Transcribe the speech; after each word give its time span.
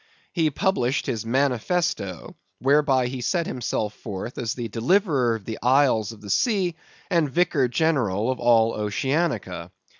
He 0.33 0.49
published 0.49 1.05
his 1.05 1.27
manifesto, 1.27 2.35
whereby 2.59 3.05
he 3.05 3.21
set 3.21 3.45
himself 3.45 3.93
forth 3.93 4.39
as 4.39 4.55
the 4.55 4.67
deliverer 4.67 5.35
of 5.35 5.45
the 5.45 5.59
isles 5.61 6.11
of 6.11 6.21
the 6.21 6.29
sea 6.31 6.75
and 7.11 7.29
vicar 7.29 7.67
general 7.67 8.31
of 8.31 8.39
all 8.39 8.73
Oceanica. 8.73 9.69